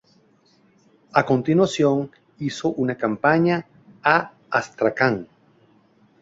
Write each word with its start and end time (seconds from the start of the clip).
A 1.13 1.27
continuación 1.27 2.09
hizo 2.39 2.69
una 2.69 2.97
campaña 2.97 3.67
a 4.03 4.33
Astracán. 4.49 5.27